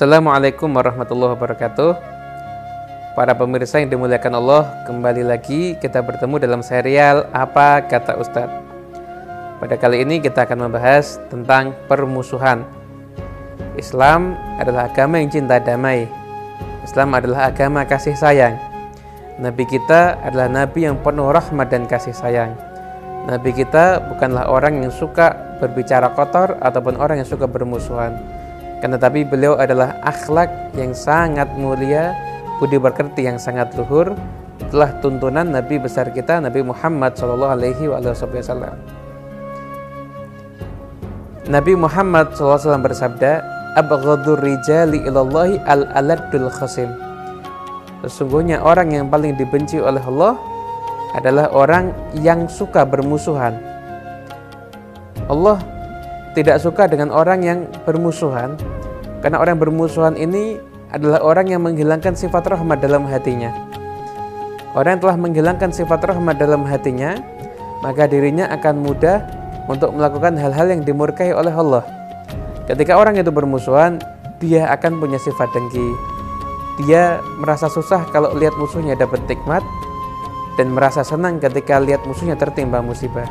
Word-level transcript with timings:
Assalamualaikum 0.00 0.72
warahmatullahi 0.72 1.36
wabarakatuh. 1.36 1.92
Para 3.12 3.36
pemirsa 3.36 3.84
yang 3.84 3.92
dimuliakan 3.92 4.32
Allah 4.32 4.80
Kembali 4.88 5.20
lagi 5.20 5.76
kita 5.76 6.00
bertemu 6.00 6.40
dalam 6.40 6.64
serial 6.64 7.28
Apa 7.36 7.84
Kata 7.84 8.16
Ustadz. 8.16 8.64
Pada 9.60 9.76
kali 9.76 10.00
ini 10.00 10.24
kita 10.24 10.48
akan 10.48 10.64
membahas 10.64 11.20
tentang 11.28 11.76
permusuhan. 11.84 12.64
Islam 13.76 14.40
adalah 14.56 14.88
agama 14.88 15.20
yang 15.20 15.28
cinta 15.28 15.60
damai. 15.60 16.08
Islam 16.80 17.12
adalah 17.12 17.52
agama 17.52 17.84
kasih 17.84 18.16
sayang. 18.16 18.56
Nabi 19.36 19.68
kita 19.68 20.16
adalah 20.24 20.48
Nabi 20.48 20.88
yang 20.88 20.96
penuh 21.04 21.28
rahmat 21.28 21.68
dan 21.68 21.84
kasih 21.84 22.16
sayang. 22.16 22.56
Nabi 23.28 23.52
kita 23.52 24.00
bukanlah 24.08 24.48
orang 24.48 24.80
yang 24.80 24.96
suka 24.96 25.60
berbicara 25.60 26.08
kotor 26.16 26.56
ataupun 26.64 26.96
orang 26.96 27.20
yang 27.20 27.28
suka 27.28 27.44
bermusuhan 27.44 28.39
karena 28.80 28.96
tapi 28.96 29.28
beliau 29.28 29.60
adalah 29.60 30.00
akhlak 30.00 30.72
yang 30.76 30.96
sangat 30.96 31.48
mulia, 31.60 32.16
budi 32.56 32.80
berkerti 32.80 33.28
yang 33.28 33.36
sangat 33.36 33.76
luhur, 33.76 34.16
telah 34.72 34.92
tuntunan 35.04 35.44
Nabi 35.44 35.76
besar 35.76 36.08
kita 36.12 36.40
Nabi 36.40 36.64
Muhammad 36.64 37.12
Wasallam. 37.16 38.76
Nabi 41.50 41.74
Muhammad 41.74 42.30
SAW 42.38 42.78
bersabda, 42.78 43.42
Abghadur 43.74 44.38
rijali 44.38 45.02
ilallahi 45.02 45.58
al-aladul 45.66 46.46
khasim. 46.46 46.86
Sesungguhnya 48.06 48.62
orang 48.62 48.94
yang 48.94 49.06
paling 49.10 49.34
dibenci 49.34 49.82
oleh 49.82 50.00
Allah 50.00 50.38
adalah 51.18 51.50
orang 51.50 51.90
yang 52.22 52.46
suka 52.46 52.86
bermusuhan. 52.86 53.58
Allah 55.26 55.58
tidak 56.36 56.62
suka 56.62 56.86
dengan 56.86 57.10
orang 57.10 57.42
yang 57.42 57.58
bermusuhan 57.82 58.54
karena 59.20 59.36
orang 59.36 59.60
bermusuhan 59.60 60.16
ini 60.16 60.56
adalah 60.90 61.22
orang 61.22 61.46
yang 61.50 61.62
menghilangkan 61.62 62.16
sifat 62.16 62.50
rahmat 62.50 62.82
dalam 62.82 63.06
hatinya. 63.06 63.52
Orang 64.74 64.98
yang 64.98 65.02
telah 65.02 65.18
menghilangkan 65.18 65.70
sifat 65.74 66.00
rahmat 66.06 66.38
dalam 66.38 66.62
hatinya, 66.62 67.18
maka 67.82 68.06
dirinya 68.06 68.46
akan 68.54 68.80
mudah 68.80 69.18
untuk 69.66 69.94
melakukan 69.94 70.38
hal-hal 70.38 70.70
yang 70.70 70.82
dimurkai 70.82 71.34
oleh 71.34 71.50
Allah. 71.50 71.82
Ketika 72.70 72.94
orang 72.94 73.18
itu 73.18 73.34
bermusuhan, 73.34 73.98
dia 74.38 74.70
akan 74.70 75.02
punya 75.02 75.18
sifat 75.18 75.50
dengki. 75.50 75.90
Dia 76.86 77.18
merasa 77.42 77.66
susah 77.66 78.06
kalau 78.14 78.32
lihat 78.38 78.54
musuhnya 78.56 78.94
dapat 78.94 79.20
nikmat 79.26 79.60
dan 80.56 80.70
merasa 80.72 81.02
senang 81.02 81.42
ketika 81.42 81.76
lihat 81.82 82.06
musuhnya 82.06 82.38
tertimpa 82.38 82.80
musibah. 82.80 83.26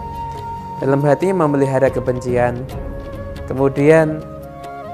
Dalam 0.80 1.03
hatinya 1.03 1.44
memelihara 1.44 1.91
kebencian, 1.91 2.63
Kemudian 3.49 4.22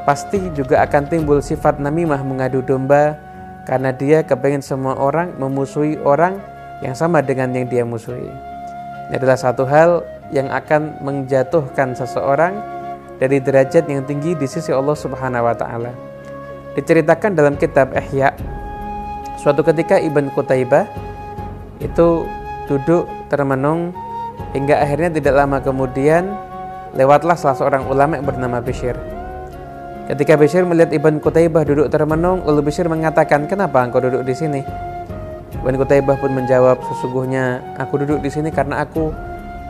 pasti 0.08 0.39
juga 0.55 0.80
akan 0.88 1.11
timbul 1.11 1.44
sifat 1.44 1.75
namimah 1.75 2.23
mengadu 2.23 2.64
domba 2.64 3.19
karena 3.67 3.92
dia 3.92 4.23
kepengen 4.23 4.64
semua 4.64 4.95
orang 4.95 5.36
memusuhi 5.36 6.00
orang 6.08 6.39
yang 6.80 6.95
sama 6.95 7.19
dengan 7.19 7.52
yang 7.52 7.67
dia 7.67 7.83
musuhi. 7.83 8.31
Ini 9.11 9.19
adalah 9.19 9.36
satu 9.36 9.67
hal 9.67 10.08
yang 10.31 10.47
akan 10.55 11.03
menjatuhkan 11.03 11.99
seseorang 11.99 12.55
dari 13.20 13.44
derajat 13.44 13.92
yang 13.92 14.08
tinggi 14.08 14.39
di 14.39 14.47
sisi 14.47 14.72
Allah 14.72 14.95
Subhanahu 14.95 15.44
wa 15.44 15.55
taala. 15.55 15.92
Diceritakan 16.80 17.36
dalam 17.36 17.59
kitab 17.59 17.92
Ihya 17.92 18.31
suatu 19.36 19.67
ketika 19.67 19.99
Ibn 19.99 20.31
Qutaibah 20.31 20.88
itu 21.83 22.23
duduk 22.72 23.03
termenung 23.27 23.92
hingga 24.56 24.80
akhirnya 24.80 25.11
tidak 25.11 25.36
lama 25.36 25.59
kemudian 25.59 26.31
lewatlah 26.95 27.36
salah 27.36 27.59
seorang 27.59 27.84
ulama 27.92 28.16
yang 28.16 28.23
bernama 28.23 28.64
Bishir. 28.64 28.95
Ketika 30.08 30.39
Bishir 30.39 30.64
melihat 30.64 30.95
Ibn 30.95 31.20
Qutaibah 31.20 31.67
duduk 31.67 31.92
termenung, 31.92 32.48
lalu 32.48 32.71
Bishir 32.71 32.88
mengatakan, 32.88 33.52
"Kenapa 33.52 33.83
engkau 33.83 33.99
duduk 33.99 34.23
di 34.23 34.32
sini?" 34.32 34.64
Ibn 35.60 35.76
Qutaibah 35.76 36.15
pun 36.15 36.32
menjawab, 36.32 36.80
"Sesungguhnya 36.88 37.60
aku 37.76 37.99
duduk 38.05 38.23
di 38.23 38.32
sini 38.32 38.48
karena 38.54 38.86
aku 38.86 39.11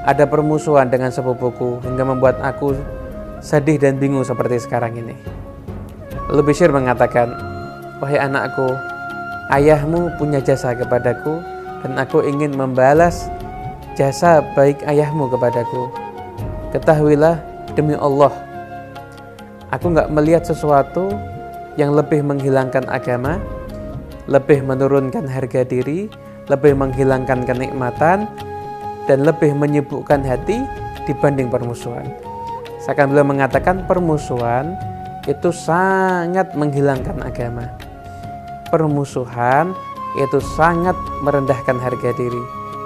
ada 0.05 0.29
permusuhan 0.29 0.91
dengan 0.91 1.09
sepupuku 1.09 1.81
hingga 1.81 2.05
membuat 2.05 2.37
aku 2.45 2.77
sedih 3.41 3.81
dan 3.81 3.97
bingung 3.97 4.21
seperti 4.21 4.61
sekarang 4.61 4.93
ini." 4.99 5.15
Lalu 6.29 6.51
Bishir 6.51 6.69
mengatakan, 6.69 7.31
"Wahai 8.03 8.19
anakku, 8.21 8.69
ayahmu 9.49 10.13
punya 10.19 10.43
jasa 10.43 10.75
kepadaku 10.77 11.41
dan 11.81 11.95
aku 11.95 12.21
ingin 12.27 12.53
membalas 12.53 13.31
jasa 13.95 14.43
baik 14.53 14.83
ayahmu 14.85 15.31
kepadaku." 15.31 15.89
Ketahuilah 16.75 17.39
demi 17.73 17.95
Allah, 17.95 18.31
aku 19.71 19.95
nggak 19.95 20.11
melihat 20.11 20.43
sesuatu 20.43 21.15
yang 21.79 21.95
lebih 21.95 22.23
menghilangkan 22.23 22.87
agama, 22.87 23.39
lebih 24.27 24.63
menurunkan 24.63 25.27
harga 25.27 25.63
diri, 25.63 26.07
lebih 26.47 26.75
menghilangkan 26.75 27.47
kenikmatan, 27.47 28.27
dan 29.05 29.19
lebih 29.21 29.53
menyibukkan 29.53 30.21
hati 30.25 30.63
dibanding 31.05 31.47
permusuhan. 31.47 32.09
Seakan 32.81 33.13
beliau 33.13 33.25
mengatakan 33.25 33.85
permusuhan 33.85 34.77
itu 35.25 35.49
sangat 35.49 36.53
menghilangkan 36.53 37.17
agama. 37.21 37.65
Permusuhan 38.69 39.73
itu 40.21 40.37
sangat 40.57 40.93
merendahkan 41.25 41.77
harga 41.81 42.11
diri. 42.13 42.43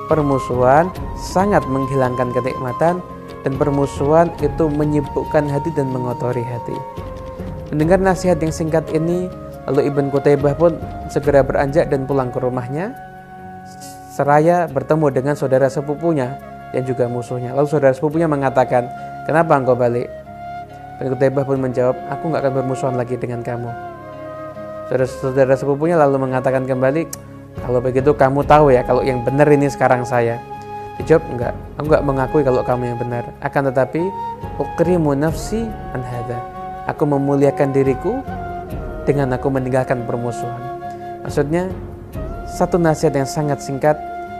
Permusuhan 0.09 0.89
sangat 1.13 1.61
menghilangkan 1.69 2.33
kenikmatan 2.33 2.97
dan 3.45 3.53
permusuhan 3.55 4.33
itu 4.41 4.65
menyibukkan 4.65 5.45
hati 5.45 5.69
dan 5.77 5.93
mengotori 5.93 6.41
hati. 6.41 6.73
Mendengar 7.69 8.01
nasihat 8.01 8.41
yang 8.41 8.49
singkat 8.49 8.89
ini, 8.89 9.29
lalu 9.69 9.93
Ibn 9.93 10.09
Qutaibah 10.09 10.57
pun 10.57 10.81
segera 11.13 11.45
beranjak 11.45 11.93
dan 11.93 12.09
pulang 12.09 12.33
ke 12.33 12.41
rumahnya, 12.41 12.97
seraya 14.09 14.65
bertemu 14.65 15.13
dengan 15.13 15.37
saudara 15.37 15.69
sepupunya 15.69 16.41
yang 16.73 16.83
juga 16.89 17.05
musuhnya. 17.05 17.53
Lalu 17.53 17.69
saudara 17.69 17.93
sepupunya 17.93 18.25
mengatakan, 18.25 18.89
kenapa 19.29 19.61
engkau 19.61 19.77
balik? 19.77 20.09
Ibn 20.97 21.13
Qutaibah 21.13 21.45
pun 21.45 21.61
menjawab, 21.61 21.95
aku 22.09 22.33
nggak 22.33 22.41
akan 22.41 22.53
bermusuhan 22.57 22.95
lagi 22.97 23.15
dengan 23.15 23.45
kamu. 23.45 23.69
Saudara-saudara 24.89 25.53
sepupunya 25.53 26.01
lalu 26.01 26.25
mengatakan 26.25 26.65
kembali, 26.65 27.28
kalau 27.63 27.79
begitu 27.83 28.11
kamu 28.15 28.43
tahu 28.47 28.71
ya 28.71 28.81
kalau 28.83 29.01
yang 29.03 29.23
benar 29.23 29.47
ini 29.51 29.67
sekarang 29.67 30.03
saya. 30.07 30.39
Dijawab 30.99 31.23
enggak, 31.31 31.53
aku 31.79 31.85
enggak 31.87 32.03
mengakui 32.03 32.41
kalau 32.43 32.59
kamu 32.59 32.83
yang 32.91 32.99
benar. 32.99 33.23
Akan 33.39 33.71
tetapi 33.71 34.03
ukrimu 34.59 35.15
nafsi 35.15 35.63
an 35.95 36.03
Aku 36.91 37.07
memuliakan 37.07 37.71
diriku 37.71 38.19
dengan 39.07 39.31
aku 39.31 39.47
meninggalkan 39.47 40.03
permusuhan. 40.03 40.59
Maksudnya 41.23 41.71
satu 42.49 42.75
nasihat 42.75 43.15
yang 43.15 43.29
sangat 43.29 43.63
singkat 43.63 43.95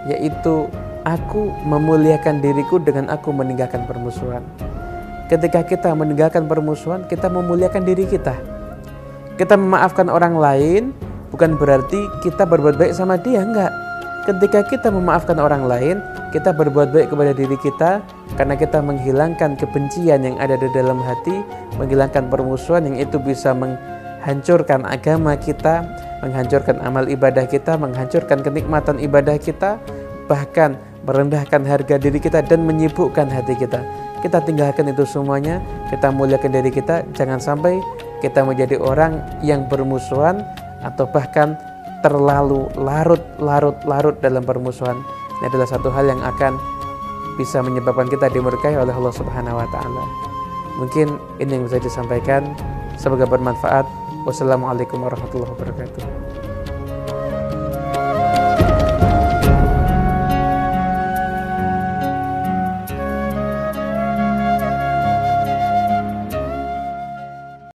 yaitu 0.10 0.68
aku 1.08 1.54
memuliakan 1.64 2.44
diriku 2.44 2.82
dengan 2.82 3.08
aku 3.08 3.32
meninggalkan 3.32 3.88
permusuhan. 3.88 4.44
Ketika 5.30 5.62
kita 5.62 5.94
meninggalkan 5.94 6.50
permusuhan, 6.50 7.06
kita 7.06 7.30
memuliakan 7.30 7.86
diri 7.86 8.10
kita. 8.10 8.34
Kita 9.38 9.56
memaafkan 9.56 10.10
orang 10.10 10.36
lain 10.36 10.84
bukan 11.30 11.56
berarti 11.58 12.00
kita 12.26 12.46
berbuat 12.46 12.78
baik 12.78 12.94
sama 12.94 13.18
dia, 13.18 13.42
enggak 13.46 13.72
Ketika 14.30 14.62
kita 14.62 14.94
memaafkan 14.94 15.42
orang 15.42 15.66
lain, 15.66 15.98
kita 16.30 16.54
berbuat 16.54 16.94
baik 16.94 17.10
kepada 17.10 17.34
diri 17.34 17.58
kita 17.66 17.98
karena 18.38 18.54
kita 18.54 18.78
menghilangkan 18.78 19.58
kebencian 19.58 20.22
yang 20.22 20.38
ada 20.38 20.54
di 20.54 20.70
dalam 20.70 21.02
hati, 21.02 21.42
menghilangkan 21.82 22.30
permusuhan 22.30 22.86
yang 22.86 23.02
itu 23.02 23.18
bisa 23.18 23.58
menghancurkan 23.58 24.86
agama 24.86 25.34
kita, 25.34 25.82
menghancurkan 26.22 26.78
amal 26.84 27.10
ibadah 27.10 27.50
kita, 27.50 27.74
menghancurkan 27.80 28.46
kenikmatan 28.46 29.02
ibadah 29.02 29.34
kita, 29.42 29.82
bahkan 30.30 30.78
merendahkan 31.10 31.66
harga 31.66 31.98
diri 31.98 32.22
kita 32.22 32.46
dan 32.46 32.70
menyibukkan 32.70 33.26
hati 33.34 33.58
kita. 33.58 33.82
Kita 34.22 34.46
tinggalkan 34.46 34.94
itu 34.94 35.10
semuanya, 35.10 35.58
kita 35.90 36.14
muliakan 36.14 36.54
diri 36.54 36.70
kita, 36.70 37.02
jangan 37.18 37.42
sampai 37.42 37.82
kita 38.22 38.46
menjadi 38.46 38.78
orang 38.78 39.26
yang 39.42 39.66
bermusuhan 39.66 40.44
atau 40.84 41.06
bahkan 41.10 41.56
terlalu 42.00 42.68
larut-larut-larut 42.80 44.16
dalam 44.24 44.44
permusuhan. 44.44 45.00
Ini 45.40 45.52
adalah 45.52 45.68
satu 45.68 45.92
hal 45.92 46.08
yang 46.08 46.22
akan 46.24 46.56
bisa 47.40 47.64
menyebabkan 47.64 48.12
kita 48.12 48.28
dimurkai 48.32 48.76
oleh 48.76 48.92
Allah 48.92 49.16
Subhanahu 49.16 49.60
wa 49.60 49.68
taala. 49.72 50.04
Mungkin 50.80 51.20
ini 51.44 51.60
yang 51.60 51.64
bisa 51.68 51.80
disampaikan. 51.80 52.56
Semoga 53.00 53.28
bermanfaat. 53.28 53.88
Wassalamualaikum 54.28 55.00
warahmatullahi 55.00 55.56
wabarakatuh. 55.56 56.39